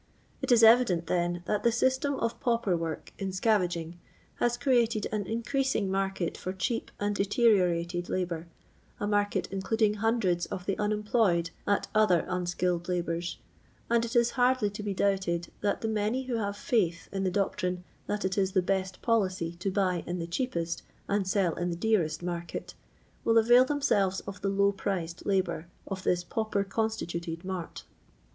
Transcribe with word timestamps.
It 0.41 0.51
is 0.51 0.63
erident, 0.63 1.05
then, 1.05 1.43
that 1.45 1.61
the 1.61 1.71
system 1.71 2.15
of 2.15 2.39
pauper 2.39 2.75
work 2.75 3.13
in 3.19 3.29
scaraging 3.31 3.97
has 4.37 4.57
created 4.57 5.05
an 5.11 5.27
increasing 5.27 5.91
market 5.91 6.39
for 6.39 6.53
cheap 6.53 6.89
and 6.99 7.15
deteriorated 7.15 8.09
labour, 8.09 8.47
a 8.99 9.05
market 9.05 9.47
including 9.51 9.93
hundreds 10.01 10.47
of 10.47 10.65
the 10.65 10.75
unemployed 10.79 11.51
at 11.67 11.85
other 11.93 12.21
imskilled 12.23 12.87
labours; 12.89 13.37
and 13.91 14.03
it 14.03 14.15
is 14.15 14.31
hardly 14.31 14.71
to 14.71 14.81
be 14.81 14.95
doubted 14.95 15.51
that 15.61 15.81
the 15.81 15.87
many 15.87 16.23
who 16.23 16.37
have 16.37 16.57
faith 16.57 17.07
in 17.11 17.23
the 17.23 17.29
doctrine 17.29 17.83
that 18.07 18.25
it 18.25 18.39
is 18.39 18.53
the 18.53 18.63
best 18.63 19.03
policy 19.03 19.51
to 19.59 19.69
buy 19.69 20.03
in 20.07 20.17
the 20.17 20.25
cheapest 20.25 20.81
and 21.07 21.27
sell 21.27 21.53
in 21.57 21.69
the 21.69 21.75
dearest 21.75 22.23
market, 22.23 22.73
will 23.23 23.37
avail 23.37 23.65
theiBselTes 23.67 24.23
of 24.25 24.41
the 24.41 24.49
low 24.49 24.71
priced 24.71 25.27
labour 25.27 25.67
df 25.87 26.01
this 26.01 26.23
pauper 26.23 26.63
coBstituted 26.63 27.43
mart. 27.43 27.83